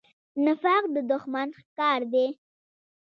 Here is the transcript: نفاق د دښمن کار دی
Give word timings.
نفاق 0.45 0.83
د 0.95 0.97
دښمن 1.11 1.49
کار 1.77 2.01
دی 2.13 2.27